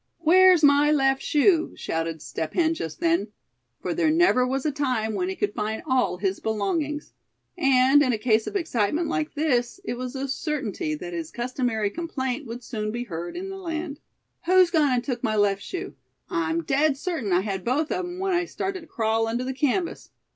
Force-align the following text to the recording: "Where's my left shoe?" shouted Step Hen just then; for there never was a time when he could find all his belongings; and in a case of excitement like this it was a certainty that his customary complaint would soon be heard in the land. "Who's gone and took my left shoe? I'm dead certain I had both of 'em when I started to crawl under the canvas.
"Where's 0.17 0.63
my 0.63 0.91
left 0.91 1.21
shoe?" 1.21 1.73
shouted 1.75 2.23
Step 2.23 2.55
Hen 2.55 2.73
just 2.73 2.99
then; 3.01 3.27
for 3.79 3.93
there 3.93 4.09
never 4.09 4.47
was 4.47 4.65
a 4.65 4.71
time 4.71 5.13
when 5.13 5.29
he 5.29 5.35
could 5.35 5.53
find 5.53 5.83
all 5.85 6.17
his 6.17 6.39
belongings; 6.39 7.13
and 7.55 8.01
in 8.01 8.11
a 8.11 8.17
case 8.17 8.47
of 8.47 8.55
excitement 8.55 9.09
like 9.09 9.35
this 9.35 9.79
it 9.85 9.99
was 9.99 10.15
a 10.15 10.27
certainty 10.27 10.95
that 10.95 11.13
his 11.13 11.29
customary 11.29 11.91
complaint 11.91 12.47
would 12.47 12.63
soon 12.63 12.91
be 12.91 13.03
heard 13.03 13.37
in 13.37 13.49
the 13.51 13.57
land. 13.57 13.99
"Who's 14.47 14.71
gone 14.71 14.89
and 14.91 15.03
took 15.03 15.21
my 15.21 15.35
left 15.35 15.61
shoe? 15.61 15.93
I'm 16.31 16.63
dead 16.63 16.97
certain 16.97 17.31
I 17.31 17.41
had 17.41 17.63
both 17.63 17.91
of 17.91 18.03
'em 18.03 18.17
when 18.17 18.33
I 18.33 18.45
started 18.45 18.81
to 18.81 18.87
crawl 18.87 19.27
under 19.27 19.43
the 19.43 19.53
canvas. 19.53 20.09